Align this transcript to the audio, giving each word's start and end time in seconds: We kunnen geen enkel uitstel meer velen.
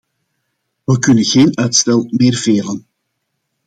We 0.83 0.97
kunnen 0.99 1.23
geen 1.23 1.45
enkel 1.45 1.63
uitstel 1.63 2.07
meer 2.09 2.35
velen. 2.35 2.87